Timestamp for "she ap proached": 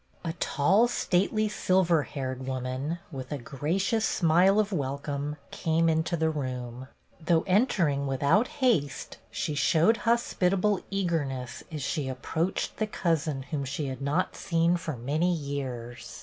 11.83-12.77